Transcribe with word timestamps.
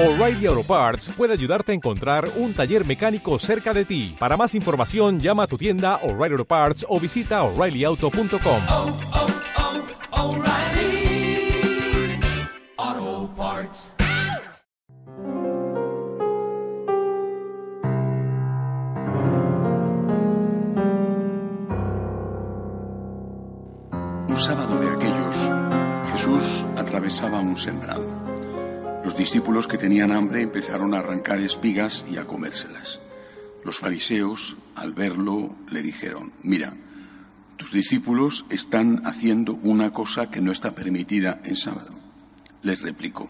O'Reilly 0.00 0.46
Auto 0.46 0.62
Parts 0.62 1.08
puede 1.08 1.32
ayudarte 1.32 1.72
a 1.72 1.74
encontrar 1.74 2.30
un 2.36 2.54
taller 2.54 2.86
mecánico 2.86 3.36
cerca 3.40 3.74
de 3.74 3.84
ti. 3.84 4.14
Para 4.16 4.36
más 4.36 4.54
información, 4.54 5.18
llama 5.18 5.42
a 5.42 5.46
tu 5.48 5.58
tienda 5.58 5.96
O'Reilly 6.04 6.34
Auto 6.34 6.44
Parts 6.44 6.86
o 6.88 7.00
visita 7.00 7.42
oreillyauto.com. 7.42 8.62
oh, 8.70 8.96
oh, 12.78 13.28
Parts. 13.36 13.92
Un 24.28 24.38
sábado 24.38 24.78
de 24.78 24.90
aquellos, 24.90 25.34
Jesús 26.12 26.64
atravesaba 26.76 27.40
un 27.40 27.56
sembrado. 27.56 28.27
Los 29.08 29.16
discípulos 29.16 29.66
que 29.66 29.78
tenían 29.78 30.12
hambre 30.12 30.42
empezaron 30.42 30.92
a 30.92 30.98
arrancar 30.98 31.40
espigas 31.40 32.04
y 32.12 32.18
a 32.18 32.26
comérselas. 32.26 33.00
Los 33.64 33.78
fariseos, 33.78 34.58
al 34.74 34.92
verlo, 34.92 35.56
le 35.70 35.80
dijeron, 35.80 36.30
mira, 36.42 36.74
tus 37.56 37.72
discípulos 37.72 38.44
están 38.50 39.00
haciendo 39.06 39.54
una 39.62 39.94
cosa 39.94 40.30
que 40.30 40.42
no 40.42 40.52
está 40.52 40.74
permitida 40.74 41.40
en 41.44 41.56
sábado. 41.56 41.98
Les 42.60 42.82
replicó, 42.82 43.26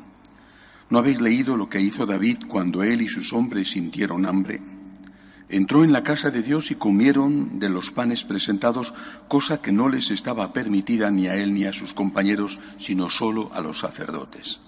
¿no 0.91 0.99
habéis 0.99 1.21
leído 1.21 1.57
lo 1.57 1.69
que 1.69 1.81
hizo 1.81 2.07
David 2.07 2.39
cuando 2.49 2.83
él 2.83 3.01
y 3.01 3.09
sus 3.09 3.33
hombres 3.33 3.71
sintieron 3.71 4.27
hambre? 4.27 4.61
Entró 5.49 5.85
en 5.85 5.93
la 5.93 6.03
casa 6.03 6.33
de 6.33 6.43
Dios 6.43 6.73
y 6.73 6.75
comieron 6.75 7.61
de 7.61 7.69
los 7.69 7.93
panes 7.93 8.25
presentados, 8.25 8.95
cosa 9.29 9.63
que 9.63 9.71
no 9.71 9.89
les 9.89 10.11
estaba 10.11 10.53
permitida 10.53 11.09
ni 11.13 11.29
a 11.29 11.37
él 11.37 11.55
ni 11.55 11.67
a 11.67 11.73
sus 11.73 11.95
compañeros, 11.95 12.59
sino 12.79 13.09
solo 13.09 13.53
a 13.55 13.61
los 13.61 13.79
sacerdotes. 13.79 14.59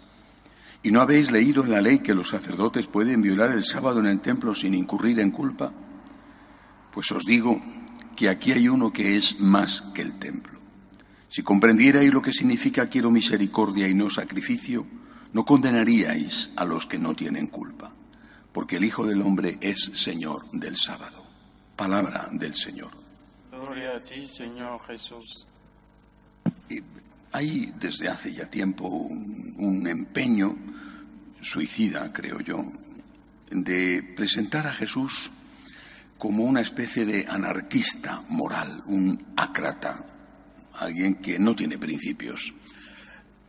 ¿Y 0.83 0.91
no 0.93 1.03
habéis 1.03 1.31
leído 1.31 1.63
en 1.63 1.71
la 1.71 1.83
ley 1.83 1.99
que 1.99 2.15
los 2.15 2.31
sacerdotes 2.31 2.87
pueden 2.87 3.21
violar 3.21 3.53
el 3.53 3.65
sábado 3.65 4.01
en 4.01 4.07
el 4.07 4.21
templo 4.21 4.55
sin 4.55 4.75
incurrir 4.75 5.21
en 5.21 5.31
culpa? 5.31 5.73
Pues 6.91 7.13
os 7.13 7.25
digo 7.25 7.61
que 8.17 8.31
aquí 8.31 8.53
hay 8.53 8.69
uno 8.69 8.93
que 8.93 9.17
es 9.17 9.41
más 9.41 9.83
que 9.95 10.03
el 10.03 10.19
templo. 10.19 10.59
Si 11.29 11.43
comprendierais 11.43 12.13
lo 12.13 12.23
que 12.23 12.33
significa 12.33 12.89
quiero 12.89 13.11
misericordia 13.11 13.89
y 13.89 13.95
no 13.95 14.09
sacrificio, 14.09 14.87
no 15.33 15.45
condenaríais 15.45 16.51
a 16.57 16.65
los 16.65 16.87
que 16.87 16.99
no 16.99 17.15
tienen 17.15 17.47
culpa, 17.47 17.93
porque 18.53 18.77
el 18.77 18.85
Hijo 18.85 19.07
del 19.07 19.23
Hombre 19.23 19.59
es 19.61 19.91
Señor 19.95 20.51
del 20.51 20.77
sábado. 20.77 21.25
Palabra 21.77 22.29
del 22.33 22.55
Señor. 22.55 22.91
Gloria 23.51 23.97
a 23.97 24.03
ti, 24.03 24.27
Señor 24.27 24.81
Jesús. 24.87 25.47
Y 26.69 26.81
hay 27.33 27.73
desde 27.79 28.09
hace 28.09 28.33
ya 28.33 28.51
tiempo 28.51 28.89
un, 28.89 29.55
un 29.59 29.87
empeño 29.87 30.57
suicida, 31.43 32.13
creo 32.13 32.41
yo, 32.41 32.65
de 33.51 34.03
presentar 34.17 34.67
a 34.67 34.73
Jesús 34.73 35.31
como 36.19 36.45
una 36.45 36.61
especie 36.61 37.05
de 37.07 37.27
anarquista 37.27 38.23
moral, 38.29 38.83
un 38.87 39.33
ácrata, 39.37 40.05
alguien 40.79 41.17
que 41.17 41.39
no 41.39 41.57
tiene 41.57 41.79
principios, 41.79 42.55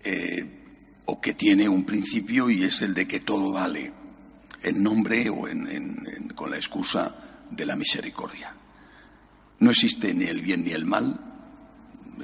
eh, 0.03 0.59
o 1.05 1.19
que 1.19 1.33
tiene 1.33 1.67
un 1.67 1.83
principio 1.83 2.49
y 2.49 2.63
es 2.63 2.81
el 2.81 2.93
de 2.93 3.07
que 3.07 3.19
todo 3.19 3.51
vale, 3.51 3.91
en 4.63 4.81
nombre 4.83 5.29
o 5.29 5.47
en- 5.47 6.31
con 6.35 6.49
la 6.51 6.57
excusa 6.57 7.15
de 7.49 7.65
la 7.65 7.75
misericordia. 7.75 8.55
No 9.59 9.71
existe 9.71 10.13
ni 10.13 10.25
el 10.25 10.41
bien 10.41 10.63
ni 10.63 10.71
el 10.71 10.85
mal, 10.85 11.19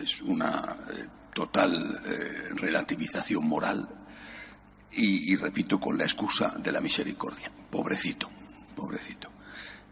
es 0.02 0.22
una 0.22 0.76
eh, 0.92 1.06
total 1.34 2.00
eh, 2.06 2.50
relativización 2.56 3.46
moral 3.48 3.88
y, 4.92 5.32
y 5.32 5.36
repito 5.36 5.80
con 5.80 5.98
la 5.98 6.04
excusa 6.04 6.58
de 6.58 6.72
la 6.72 6.82
misericordia. 6.82 7.52
Pobrecito, 7.70 8.30
pobrecito. 8.76 9.32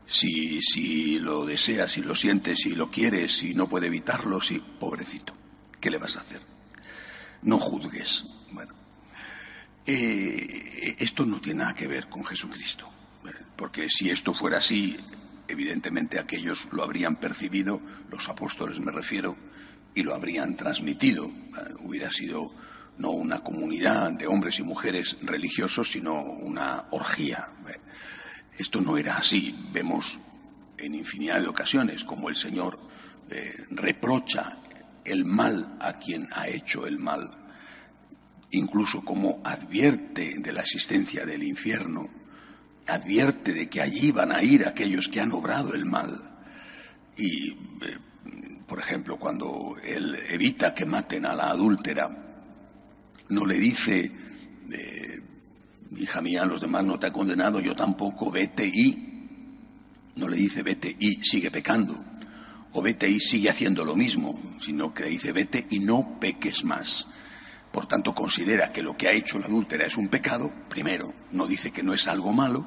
Si, 0.05 0.61
si 0.61 1.19
lo 1.19 1.45
deseas, 1.45 1.91
si 1.91 2.01
lo 2.01 2.15
sientes, 2.15 2.59
si 2.59 2.75
lo 2.75 2.91
quieres, 2.91 3.37
si 3.37 3.55
no 3.55 3.67
puede 3.67 3.87
evitarlo, 3.87 4.39
sí, 4.39 4.61
pobrecito. 4.79 5.33
¿Qué 5.79 5.89
le 5.89 5.97
vas 5.97 6.17
a 6.17 6.21
hacer? 6.21 6.41
No 7.41 7.59
juzgues. 7.59 8.25
Bueno, 8.51 8.73
eh, 9.85 10.95
esto 10.99 11.25
no 11.25 11.41
tiene 11.41 11.59
nada 11.59 11.73
que 11.73 11.87
ver 11.87 12.07
con 12.07 12.23
Jesucristo, 12.23 12.89
eh, 13.25 13.29
porque 13.55 13.89
si 13.89 14.09
esto 14.09 14.33
fuera 14.33 14.57
así, 14.57 14.95
evidentemente 15.47 16.19
aquellos 16.19 16.67
lo 16.71 16.83
habrían 16.83 17.17
percibido, 17.17 17.81
los 18.09 18.29
apóstoles 18.29 18.79
me 18.79 18.91
refiero, 18.91 19.35
y 19.93 20.03
lo 20.03 20.13
habrían 20.13 20.55
transmitido. 20.55 21.25
Eh, 21.25 21.73
hubiera 21.79 22.11
sido 22.11 22.53
no 22.97 23.11
una 23.11 23.39
comunidad 23.39 24.11
de 24.11 24.27
hombres 24.27 24.59
y 24.59 24.63
mujeres 24.63 25.17
religiosos, 25.21 25.91
sino 25.91 26.21
una 26.21 26.85
orgía. 26.91 27.49
Esto 28.57 28.81
no 28.81 28.97
era 28.97 29.17
así. 29.17 29.55
Vemos 29.71 30.19
en 30.77 30.95
infinidad 30.95 31.41
de 31.41 31.47
ocasiones 31.47 32.03
como 32.03 32.29
el 32.29 32.35
Señor 32.35 32.79
eh, 33.29 33.53
reprocha 33.71 34.57
el 35.03 35.25
mal 35.25 35.77
a 35.79 35.93
quien 35.93 36.27
ha 36.33 36.47
hecho 36.47 36.87
el 36.87 36.99
mal 36.99 37.45
incluso 38.55 39.01
como 39.03 39.41
advierte 39.43 40.35
de 40.39 40.53
la 40.53 40.61
existencia 40.61 41.25
del 41.25 41.43
infierno, 41.43 42.07
advierte 42.87 43.53
de 43.53 43.69
que 43.69 43.81
allí 43.81 44.11
van 44.11 44.31
a 44.31 44.43
ir 44.43 44.65
aquellos 44.65 45.07
que 45.07 45.21
han 45.21 45.31
obrado 45.31 45.73
el 45.73 45.85
mal. 45.85 46.37
Y, 47.17 47.51
eh, 47.51 47.55
por 48.67 48.79
ejemplo, 48.79 49.17
cuando 49.17 49.75
él 49.83 50.17
evita 50.29 50.73
que 50.73 50.85
maten 50.85 51.25
a 51.25 51.35
la 51.35 51.49
adúltera, 51.49 52.24
no 53.29 53.45
le 53.45 53.55
dice, 53.55 54.11
eh, 54.71 55.21
hija 55.97 56.21
mía, 56.21 56.45
los 56.45 56.61
demás 56.61 56.85
no 56.85 56.99
te 56.99 57.07
han 57.07 57.13
condenado, 57.13 57.59
yo 57.59 57.75
tampoco, 57.75 58.31
vete 58.31 58.65
y, 58.65 59.13
no 60.15 60.27
le 60.27 60.37
dice 60.37 60.63
vete 60.63 60.95
y 60.99 61.23
sigue 61.23 61.51
pecando, 61.51 62.03
o 62.73 62.81
vete 62.81 63.09
y 63.09 63.19
sigue 63.19 63.49
haciendo 63.49 63.83
lo 63.85 63.95
mismo, 63.95 64.57
sino 64.59 64.93
que 64.93 65.03
le 65.03 65.09
dice 65.09 65.31
vete 65.31 65.65
y 65.69 65.79
no 65.79 66.19
peques 66.19 66.63
más. 66.63 67.07
Por 67.71 67.87
tanto, 67.87 68.15
considera 68.15 68.71
que 68.71 68.81
lo 68.81 68.95
que 68.95 69.09
ha 69.09 69.11
hecho 69.11 69.37
la 69.37 69.47
adúltera 69.47 69.85
es 69.85 69.97
un 69.97 70.07
pecado, 70.07 70.51
primero, 70.69 71.13
no 71.31 71.45
dice 71.45 71.71
que 71.71 71.83
no 71.83 71.93
es 71.93 72.07
algo 72.07 72.31
malo, 72.31 72.65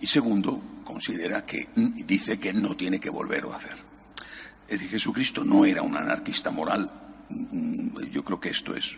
y 0.00 0.06
segundo, 0.06 0.82
considera 0.84 1.46
que 1.46 1.68
dice 1.74 2.38
que 2.38 2.52
no 2.52 2.76
tiene 2.76 3.00
que 3.00 3.10
volverlo 3.10 3.52
a 3.52 3.56
hacer. 3.56 3.76
Es 4.66 4.78
decir, 4.78 4.90
Jesucristo 4.90 5.44
no 5.44 5.64
era 5.64 5.82
un 5.82 5.96
anarquista 5.96 6.50
moral. 6.50 6.90
Yo 8.10 8.24
creo 8.24 8.40
que 8.40 8.50
esto 8.50 8.74
es, 8.74 8.96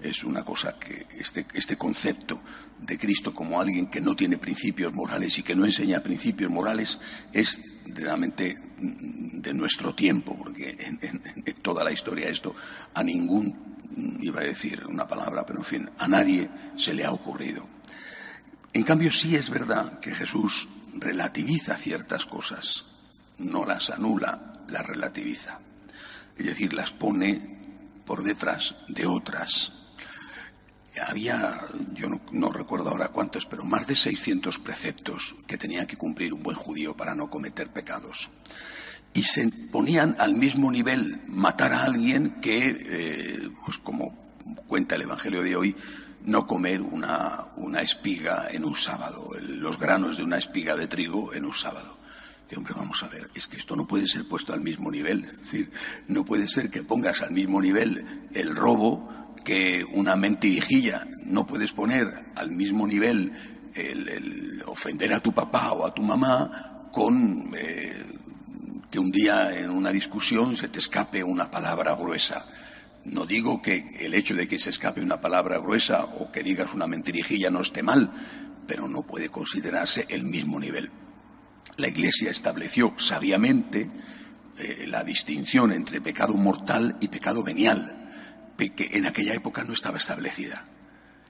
es 0.00 0.24
una 0.24 0.44
cosa 0.44 0.78
que 0.78 1.06
este, 1.18 1.46
este 1.54 1.76
concepto 1.76 2.40
de 2.80 2.98
Cristo 2.98 3.32
como 3.34 3.60
alguien 3.60 3.86
que 3.86 4.00
no 4.00 4.14
tiene 4.16 4.38
principios 4.38 4.92
morales 4.92 5.38
y 5.38 5.42
que 5.42 5.54
no 5.56 5.64
enseña 5.64 6.00
principios 6.02 6.50
morales 6.50 6.98
es 7.32 7.60
realmente 7.86 8.56
mm, 8.78 9.40
de 9.40 9.54
nuestro 9.54 9.94
tiempo, 9.94 10.36
porque 10.36 10.70
en, 10.80 10.98
en- 11.02 11.22
en 11.46 11.54
toda 11.62 11.84
la 11.84 11.92
historia 11.92 12.28
esto 12.28 12.54
a 12.94 13.02
ningún, 13.02 14.18
iba 14.20 14.40
a 14.40 14.44
decir 14.44 14.84
una 14.86 15.06
palabra, 15.06 15.46
pero 15.46 15.60
en 15.60 15.64
fin, 15.64 15.90
a 15.98 16.08
nadie 16.08 16.48
se 16.76 16.92
le 16.94 17.04
ha 17.04 17.12
ocurrido. 17.12 17.68
En 18.72 18.82
cambio, 18.82 19.12
sí 19.12 19.36
es 19.36 19.50
verdad 19.50 20.00
que 20.00 20.14
Jesús 20.14 20.68
relativiza 20.96 21.76
ciertas 21.76 22.26
cosas, 22.26 22.84
no 23.38 23.64
las 23.64 23.90
anula, 23.90 24.64
las 24.68 24.84
relativiza. 24.86 25.60
Es 26.36 26.46
decir, 26.46 26.72
las 26.72 26.90
pone 26.90 27.53
por 28.06 28.22
detrás 28.22 28.76
de 28.88 29.06
otras. 29.06 29.72
Había, 31.08 31.60
yo 31.92 32.08
no, 32.30 32.52
recuerdo 32.52 32.90
ahora 32.90 33.08
cuántos, 33.08 33.46
pero 33.46 33.64
más 33.64 33.86
de 33.86 33.96
600 33.96 34.58
preceptos 34.60 35.34
que 35.46 35.58
tenía 35.58 35.86
que 35.86 35.96
cumplir 35.96 36.32
un 36.32 36.42
buen 36.42 36.56
judío 36.56 36.96
para 36.96 37.14
no 37.14 37.30
cometer 37.30 37.68
pecados. 37.72 38.30
Y 39.12 39.22
se 39.22 39.48
ponían 39.72 40.16
al 40.18 40.34
mismo 40.34 40.70
nivel 40.70 41.22
matar 41.26 41.72
a 41.72 41.84
alguien 41.84 42.40
que, 42.40 42.84
eh, 42.86 43.50
pues 43.64 43.78
como 43.78 44.16
cuenta 44.68 44.94
el 44.94 45.02
Evangelio 45.02 45.42
de 45.42 45.56
hoy, 45.56 45.76
no 46.24 46.46
comer 46.46 46.80
una, 46.80 47.48
una 47.56 47.82
espiga 47.82 48.48
en 48.50 48.64
un 48.64 48.76
sábado, 48.76 49.30
los 49.40 49.78
granos 49.78 50.16
de 50.16 50.24
una 50.24 50.38
espiga 50.38 50.74
de 50.74 50.86
trigo 50.86 51.34
en 51.34 51.44
un 51.44 51.54
sábado. 51.54 51.98
Hombre, 52.56 52.74
vamos 52.76 53.02
a 53.02 53.08
ver, 53.08 53.30
es 53.34 53.48
que 53.48 53.56
esto 53.56 53.74
no 53.74 53.86
puede 53.86 54.06
ser 54.06 54.28
puesto 54.28 54.52
al 54.52 54.60
mismo 54.60 54.90
nivel. 54.90 55.24
Es 55.24 55.40
decir, 55.40 55.70
no 56.06 56.24
puede 56.24 56.48
ser 56.48 56.70
que 56.70 56.82
pongas 56.82 57.22
al 57.22 57.32
mismo 57.32 57.60
nivel 57.60 58.28
el 58.32 58.54
robo 58.54 59.34
que 59.44 59.84
una 59.84 60.14
mentirijilla. 60.14 61.06
No 61.24 61.46
puedes 61.46 61.72
poner 61.72 62.06
al 62.36 62.52
mismo 62.52 62.86
nivel 62.86 63.32
el, 63.74 64.08
el 64.08 64.62
ofender 64.66 65.12
a 65.14 65.20
tu 65.20 65.32
papá 65.32 65.72
o 65.72 65.86
a 65.86 65.92
tu 65.92 66.02
mamá 66.02 66.88
con 66.92 67.52
eh, 67.56 68.04
que 68.88 69.00
un 69.00 69.10
día 69.10 69.58
en 69.58 69.70
una 69.70 69.90
discusión 69.90 70.54
se 70.54 70.68
te 70.68 70.78
escape 70.78 71.24
una 71.24 71.50
palabra 71.50 71.96
gruesa. 71.96 72.46
No 73.04 73.26
digo 73.26 73.60
que 73.60 73.96
el 73.98 74.14
hecho 74.14 74.34
de 74.34 74.46
que 74.46 74.58
se 74.58 74.70
escape 74.70 75.02
una 75.02 75.20
palabra 75.20 75.58
gruesa 75.58 76.04
o 76.04 76.30
que 76.30 76.44
digas 76.44 76.72
una 76.72 76.86
mentirijilla 76.86 77.50
no 77.50 77.60
esté 77.60 77.82
mal, 77.82 78.10
pero 78.68 78.86
no 78.86 79.02
puede 79.02 79.28
considerarse 79.28 80.06
el 80.08 80.24
mismo 80.24 80.60
nivel. 80.60 80.90
La 81.76 81.88
Iglesia 81.88 82.30
estableció 82.30 82.94
sabiamente 82.98 83.90
eh, 84.58 84.86
la 84.86 85.02
distinción 85.02 85.72
entre 85.72 86.00
pecado 86.00 86.34
mortal 86.34 86.96
y 87.00 87.08
pecado 87.08 87.42
venial, 87.42 88.00
que 88.56 88.90
en 88.92 89.06
aquella 89.06 89.34
época 89.34 89.64
no 89.64 89.72
estaba 89.72 89.98
establecida. 89.98 90.64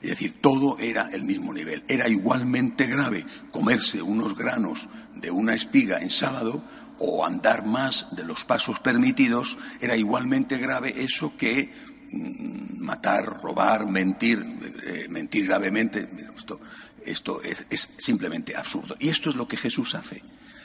Es 0.03 0.11
decir, 0.11 0.35
todo 0.43 0.79
era 0.79 1.09
el 1.13 1.25
mismo 1.25 1.55
nivel. 1.55 1.83
Era 1.89 2.09
igualmente 2.09 2.87
grave 2.87 3.25
comerse 3.51 4.03
unos 4.03 4.37
granos 4.37 4.89
de 5.15 5.31
una 5.31 5.55
espiga 5.55 6.01
en 6.01 6.11
sábado 6.11 6.63
o 6.99 7.25
andar 7.25 7.65
más 7.65 8.15
de 8.15 8.25
los 8.25 8.45
pasos 8.45 8.81
permitidos, 8.81 9.57
era 9.81 9.97
igualmente 9.97 10.59
grave 10.59 10.95
eso 10.97 11.37
que 11.37 11.73
mm, 12.13 12.83
matar, 12.83 13.41
robar, 13.43 13.87
mentir, 13.87 14.45
eh, 14.85 15.07
mentir 15.09 15.47
gravemente. 15.47 16.09
Esto, 16.37 16.61
esto 17.05 17.43
es, 17.43 17.65
es, 17.71 17.89
simplemente 17.99 18.55
absurdo. 18.57 18.97
Y 19.01 19.09
esto 19.09 19.31
es 19.31 19.37
lo 19.37 19.49
que 19.49 19.57
Jesús 19.57 19.95
hace. 19.95 20.23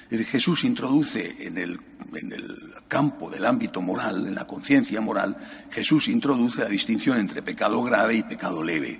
Jesús 0.09 0.63
introduce 0.63 1.35
en 1.45 1.57
el, 1.57 1.79
en 2.13 2.31
el 2.33 2.73
campo 2.88 3.29
del 3.29 3.45
ámbito 3.45 3.81
moral, 3.81 4.27
en 4.27 4.35
la 4.35 4.47
conciencia 4.47 5.00
moral, 5.01 5.38
Jesús 5.69 6.07
introduce 6.07 6.63
la 6.63 6.69
distinción 6.69 7.19
entre 7.19 7.44
pecado 7.44 7.83
grave 7.83 8.15
y 8.15 8.23
pecado 8.23 8.63
leve. 8.63 9.00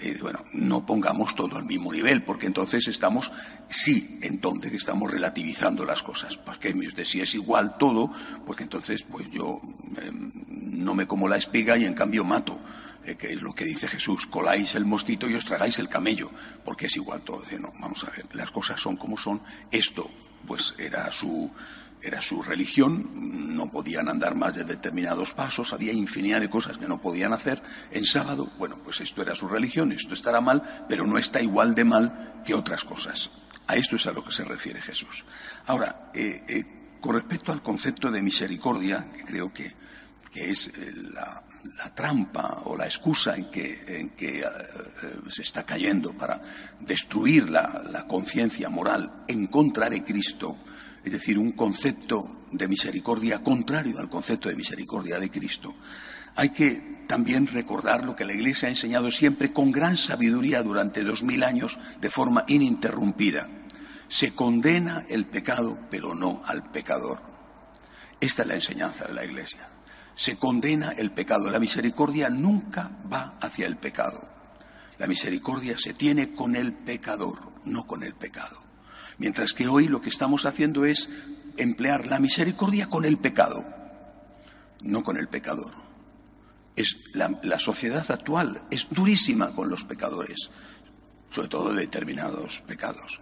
Eh, 0.00 0.18
bueno, 0.20 0.44
no 0.54 0.84
pongamos 0.84 1.34
todo 1.34 1.56
al 1.56 1.64
mismo 1.64 1.92
nivel, 1.92 2.22
porque 2.22 2.46
entonces 2.46 2.88
estamos, 2.88 3.30
sí, 3.68 4.18
entonces 4.22 4.72
estamos 4.72 5.10
relativizando 5.10 5.84
las 5.84 6.02
cosas. 6.02 6.36
Porque 6.36 6.74
usted 6.74 7.04
si 7.04 7.20
es 7.20 7.34
igual 7.34 7.78
todo, 7.78 8.10
porque 8.44 8.64
entonces 8.64 9.04
pues 9.04 9.30
yo 9.30 9.60
eh, 9.98 10.10
no 10.48 10.94
me 10.94 11.06
como 11.06 11.28
la 11.28 11.36
espiga 11.36 11.76
y 11.78 11.84
en 11.84 11.94
cambio 11.94 12.24
mato. 12.24 12.58
Eh, 13.04 13.16
que 13.16 13.32
es 13.32 13.42
lo 13.42 13.52
que 13.52 13.64
dice 13.64 13.88
Jesús, 13.88 14.26
coláis 14.26 14.76
el 14.76 14.84
mosquito 14.84 15.28
y 15.28 15.34
os 15.34 15.44
tragáis 15.44 15.78
el 15.78 15.88
camello, 15.88 16.30
porque 16.64 16.86
es 16.86 16.96
igual 16.96 17.22
todo. 17.22 17.42
no, 17.58 17.72
vamos 17.80 18.04
a 18.04 18.10
ver, 18.10 18.26
las 18.34 18.50
cosas 18.50 18.80
son 18.80 18.96
como 18.96 19.16
son. 19.18 19.40
Esto, 19.70 20.08
pues, 20.46 20.74
era 20.78 21.10
su, 21.12 21.50
era 22.02 22.20
su 22.20 22.42
religión, 22.42 23.54
no 23.54 23.70
podían 23.70 24.08
andar 24.08 24.34
más 24.34 24.54
de 24.54 24.64
determinados 24.64 25.34
pasos, 25.34 25.72
había 25.72 25.92
infinidad 25.92 26.40
de 26.40 26.50
cosas 26.50 26.76
que 26.76 26.88
no 26.88 27.00
podían 27.00 27.32
hacer 27.32 27.62
en 27.90 28.04
sábado, 28.04 28.50
bueno, 28.58 28.80
pues 28.82 29.00
esto 29.00 29.22
era 29.22 29.34
su 29.34 29.48
religión, 29.48 29.92
esto 29.92 30.14
estará 30.14 30.40
mal, 30.40 30.62
pero 30.88 31.06
no 31.06 31.18
está 31.18 31.40
igual 31.40 31.74
de 31.74 31.84
mal 31.84 32.42
que 32.44 32.54
otras 32.54 32.84
cosas. 32.84 33.30
A 33.66 33.76
esto 33.76 33.96
es 33.96 34.06
a 34.06 34.12
lo 34.12 34.24
que 34.24 34.32
se 34.32 34.44
refiere 34.44 34.82
Jesús. 34.82 35.24
Ahora, 35.66 36.10
eh, 36.12 36.44
eh, 36.48 36.64
con 37.00 37.14
respecto 37.14 37.52
al 37.52 37.62
concepto 37.62 38.10
de 38.10 38.22
misericordia, 38.22 39.10
que 39.12 39.24
creo 39.24 39.52
que, 39.52 39.72
que 40.30 40.50
es 40.50 40.68
eh, 40.68 40.92
la, 41.12 41.42
la, 41.76 41.94
trampa 41.94 42.62
o 42.64 42.76
la 42.76 42.86
excusa 42.86 43.36
en 43.36 43.50
que, 43.50 43.84
en 43.86 44.10
que 44.10 44.44
se 45.28 45.42
está 45.42 45.64
cayendo 45.64 46.16
para 46.16 46.40
destruir 46.80 47.50
la, 47.50 47.82
la 47.90 48.06
conciencia 48.06 48.68
moral 48.68 49.24
en 49.28 49.46
contra 49.46 49.88
de 49.88 50.02
Cristo, 50.02 50.58
es 51.04 51.12
decir, 51.12 51.38
un 51.38 51.52
concepto 51.52 52.46
de 52.52 52.68
misericordia 52.68 53.38
contrario 53.38 53.98
al 53.98 54.08
concepto 54.08 54.48
de 54.48 54.56
misericordia 54.56 55.18
de 55.18 55.30
Cristo. 55.30 55.74
Hay 56.36 56.50
que 56.50 57.04
también 57.06 57.46
recordar 57.46 58.04
lo 58.04 58.16
que 58.16 58.24
la 58.24 58.32
Iglesia 58.32 58.68
ha 58.68 58.70
enseñado 58.70 59.10
siempre 59.10 59.52
con 59.52 59.70
gran 59.70 59.96
sabiduría 59.96 60.62
durante 60.62 61.02
dos 61.02 61.22
mil 61.22 61.42
años 61.42 61.78
de 62.00 62.10
forma 62.10 62.44
ininterrumpida. 62.48 63.48
Se 64.08 64.34
condena 64.34 65.04
el 65.08 65.26
pecado, 65.26 65.78
pero 65.90 66.14
no 66.14 66.42
al 66.46 66.70
pecador. 66.70 67.20
Esta 68.20 68.42
es 68.42 68.48
la 68.48 68.54
enseñanza 68.54 69.06
de 69.06 69.14
la 69.14 69.24
Iglesia. 69.24 69.68
Se 70.14 70.36
condena 70.36 70.90
el 70.92 71.10
pecado. 71.10 71.50
La 71.50 71.58
misericordia 71.58 72.28
nunca 72.28 72.90
va 73.10 73.34
hacia 73.40 73.66
el 73.66 73.76
pecado. 73.76 74.28
La 74.98 75.06
misericordia 75.06 75.76
se 75.78 75.94
tiene 75.94 76.34
con 76.34 76.54
el 76.54 76.72
pecador, 76.72 77.52
no 77.64 77.86
con 77.86 78.02
el 78.02 78.14
pecado. 78.14 78.62
Mientras 79.18 79.52
que 79.52 79.68
hoy 79.68 79.88
lo 79.88 80.00
que 80.00 80.08
estamos 80.10 80.46
haciendo 80.46 80.84
es 80.84 81.08
emplear 81.56 82.06
la 82.06 82.20
misericordia 82.20 82.88
con 82.88 83.04
el 83.04 83.18
pecado, 83.18 83.64
no 84.82 85.02
con 85.02 85.16
el 85.16 85.28
pecador. 85.28 85.72
Es 86.76 86.96
la, 87.12 87.58
sociedad 87.58 88.08
actual 88.10 88.62
es 88.70 88.88
durísima 88.90 89.50
con 89.50 89.68
los 89.68 89.84
pecadores, 89.84 90.50
sobre 91.30 91.48
todo 91.48 91.72
de 91.72 91.82
determinados 91.82 92.62
pecados. 92.66 93.20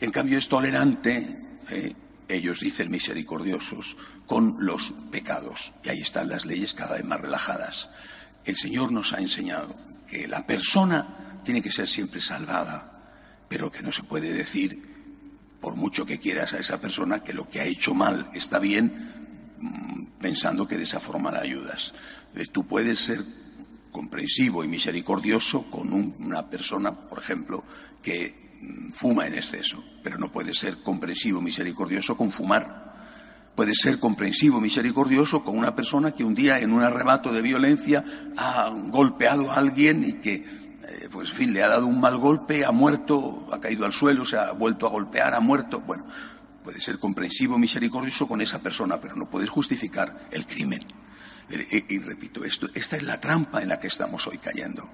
En 0.00 0.10
cambio 0.10 0.38
es 0.38 0.48
tolerante, 0.48 1.58
eh, 1.70 1.92
ellos 2.34 2.60
dicen 2.60 2.90
misericordiosos, 2.90 3.96
con 4.26 4.56
los 4.60 4.92
pecados. 5.10 5.72
Y 5.84 5.90
ahí 5.90 6.00
están 6.00 6.28
las 6.28 6.46
leyes 6.46 6.74
cada 6.74 6.94
vez 6.94 7.04
más 7.04 7.20
relajadas. 7.20 7.88
El 8.44 8.56
Señor 8.56 8.92
nos 8.92 9.12
ha 9.12 9.18
enseñado 9.18 9.74
que 10.06 10.26
la 10.26 10.46
persona 10.46 11.40
tiene 11.44 11.62
que 11.62 11.72
ser 11.72 11.88
siempre 11.88 12.20
salvada, 12.20 13.46
pero 13.48 13.70
que 13.70 13.82
no 13.82 13.92
se 13.92 14.02
puede 14.02 14.32
decir 14.32 14.92
por 15.60 15.76
mucho 15.76 16.04
que 16.04 16.18
quieras 16.18 16.54
a 16.54 16.58
esa 16.58 16.80
persona, 16.80 17.22
que 17.22 17.32
lo 17.32 17.48
que 17.48 17.60
ha 17.60 17.64
hecho 17.64 17.94
mal 17.94 18.28
está 18.34 18.58
bien, 18.58 19.54
mm, 19.60 20.20
pensando 20.20 20.66
que 20.66 20.76
de 20.76 20.82
esa 20.82 20.98
forma 20.98 21.30
la 21.30 21.40
ayudas. 21.40 21.94
Eh, 22.34 22.46
tú 22.50 22.66
puedes 22.66 22.98
ser 22.98 23.24
comprensivo 23.92 24.64
y 24.64 24.68
misericordioso 24.68 25.70
con 25.70 25.92
una 25.92 26.48
persona, 26.50 26.92
por 26.92 27.20
ejemplo, 27.20 27.62
que 28.02 28.51
fuma 28.92 29.26
en 29.26 29.34
exceso, 29.34 29.82
pero 30.02 30.18
no 30.18 30.30
puedes 30.30 30.58
ser 30.58 30.78
comprensivo 30.78 31.40
misericordioso 31.40 32.16
con 32.16 32.30
fumar. 32.30 32.92
Puedes 33.54 33.78
ser 33.80 33.98
comprensivo 33.98 34.60
misericordioso 34.60 35.44
con 35.44 35.58
una 35.58 35.76
persona 35.76 36.12
que 36.12 36.24
un 36.24 36.34
día 36.34 36.58
en 36.58 36.72
un 36.72 36.82
arrebato 36.82 37.32
de 37.32 37.42
violencia 37.42 38.02
ha 38.36 38.70
golpeado 38.88 39.50
a 39.50 39.56
alguien 39.56 40.04
y 40.04 40.12
que 40.14 40.62
eh, 40.92 41.08
pues 41.10 41.30
en 41.30 41.36
fin, 41.36 41.54
le 41.54 41.62
ha 41.62 41.68
dado 41.68 41.86
un 41.86 42.00
mal 42.00 42.18
golpe, 42.18 42.64
ha 42.64 42.72
muerto, 42.72 43.46
ha 43.52 43.60
caído 43.60 43.84
al 43.84 43.92
suelo, 43.92 44.24
se 44.24 44.36
ha 44.36 44.52
vuelto 44.52 44.86
a 44.86 44.90
golpear, 44.90 45.34
ha 45.34 45.40
muerto. 45.40 45.80
Bueno, 45.80 46.06
puede 46.64 46.80
ser 46.80 46.98
comprensivo, 46.98 47.58
misericordioso 47.58 48.26
con 48.26 48.40
esa 48.40 48.60
persona, 48.60 49.00
pero 49.00 49.16
no 49.16 49.30
puedes 49.30 49.48
justificar 49.48 50.28
el 50.30 50.46
crimen. 50.46 50.82
Y, 51.50 51.94
y, 51.94 51.98
repito 51.98 52.44
esto, 52.44 52.68
esta 52.74 52.96
es 52.96 53.02
la 53.02 53.20
trampa 53.20 53.62
en 53.62 53.68
la 53.68 53.78
que 53.78 53.86
estamos 53.86 54.26
hoy 54.26 54.38
cayendo. 54.38 54.90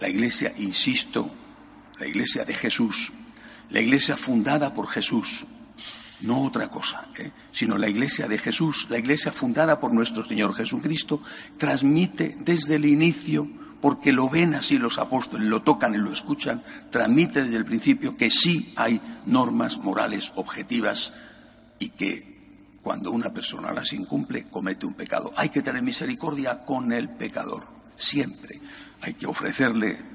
La 0.00 0.08
iglesia, 0.08 0.52
insisto, 0.58 1.30
la 2.02 2.08
iglesia 2.08 2.44
de 2.44 2.52
Jesús, 2.52 3.12
la 3.70 3.80
iglesia 3.80 4.16
fundada 4.16 4.74
por 4.74 4.88
Jesús, 4.88 5.46
no 6.22 6.42
otra 6.42 6.68
cosa, 6.68 7.06
¿eh? 7.16 7.30
sino 7.52 7.78
la 7.78 7.88
iglesia 7.88 8.26
de 8.26 8.38
Jesús, 8.38 8.88
la 8.90 8.98
iglesia 8.98 9.30
fundada 9.30 9.78
por 9.78 9.94
nuestro 9.94 10.24
Señor 10.24 10.52
Jesucristo, 10.52 11.22
transmite 11.58 12.36
desde 12.40 12.74
el 12.74 12.86
inicio 12.86 13.48
porque 13.80 14.10
lo 14.10 14.28
ven 14.28 14.56
así 14.56 14.78
los 14.78 14.98
apóstoles, 14.98 15.46
lo 15.46 15.62
tocan 15.62 15.94
y 15.94 15.98
lo 15.98 16.12
escuchan, 16.12 16.60
transmite 16.90 17.44
desde 17.44 17.58
el 17.58 17.64
principio 17.64 18.16
que 18.16 18.32
sí 18.32 18.72
hay 18.74 19.00
normas 19.26 19.78
morales 19.78 20.32
objetivas 20.34 21.12
y 21.78 21.90
que 21.90 22.76
cuando 22.82 23.12
una 23.12 23.32
persona 23.32 23.70
las 23.70 23.92
incumple 23.92 24.42
comete 24.46 24.86
un 24.86 24.94
pecado. 24.94 25.32
Hay 25.36 25.50
que 25.50 25.62
tener 25.62 25.82
misericordia 25.82 26.64
con 26.64 26.92
el 26.92 27.10
pecador, 27.10 27.64
siempre. 27.94 28.60
Hay 29.02 29.14
que 29.14 29.26
ofrecerle, 29.28 30.11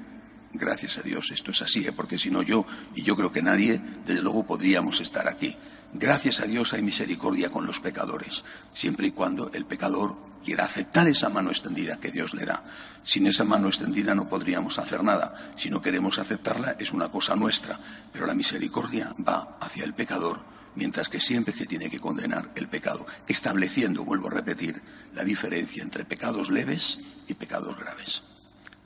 gracias 0.52 0.98
a 0.98 1.02
Dios, 1.02 1.30
esto 1.30 1.50
es 1.50 1.62
así, 1.62 1.86
¿eh? 1.86 1.92
porque 1.92 2.18
si 2.18 2.30
no 2.30 2.42
yo, 2.42 2.66
y 2.94 3.02
yo 3.02 3.16
creo 3.16 3.32
que 3.32 3.42
nadie, 3.42 3.80
desde 4.06 4.22
luego 4.22 4.46
podríamos 4.46 5.00
estar 5.00 5.28
aquí. 5.28 5.56
Gracias 5.92 6.40
a 6.40 6.46
Dios 6.46 6.74
hay 6.74 6.82
misericordia 6.82 7.48
con 7.48 7.66
los 7.66 7.80
pecadores, 7.80 8.44
siempre 8.72 9.06
y 9.08 9.10
cuando 9.12 9.50
el 9.52 9.64
pecador 9.64 10.16
quiera 10.44 10.64
aceptar 10.64 11.08
esa 11.08 11.28
mano 11.28 11.50
extendida 11.50 11.98
que 11.98 12.10
Dios 12.10 12.34
le 12.34 12.44
da. 12.44 12.62
Sin 13.04 13.26
esa 13.26 13.44
mano 13.44 13.68
extendida 13.68 14.14
no 14.14 14.28
podríamos 14.28 14.78
hacer 14.78 15.02
nada. 15.02 15.52
Si 15.56 15.70
no 15.70 15.80
queremos 15.80 16.18
aceptarla 16.18 16.76
es 16.78 16.92
una 16.92 17.10
cosa 17.10 17.36
nuestra, 17.36 17.78
pero 18.12 18.26
la 18.26 18.34
misericordia 18.34 19.14
va 19.26 19.56
hacia 19.60 19.84
el 19.84 19.94
pecador, 19.94 20.40
mientras 20.74 21.08
que 21.08 21.20
siempre 21.20 21.54
que 21.54 21.66
tiene 21.66 21.90
que 21.90 22.00
condenar 22.00 22.50
el 22.54 22.68
pecado, 22.68 23.06
estableciendo, 23.26 24.04
vuelvo 24.04 24.28
a 24.28 24.32
repetir, 24.32 24.80
la 25.14 25.24
diferencia 25.24 25.82
entre 25.82 26.04
pecados 26.04 26.50
leves 26.50 26.98
y 27.26 27.34
pecados 27.34 27.76
graves. 27.78 28.22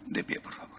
De 0.07 0.25
pie, 0.25 0.41
por 0.41 0.55
favor. 0.55 0.72